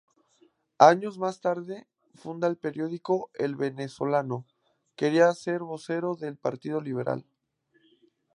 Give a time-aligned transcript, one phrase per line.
[0.79, 4.47] Años más tarde, funda el periódico "El Venezolano"
[4.95, 7.23] que sería vocero del Partido Liberal.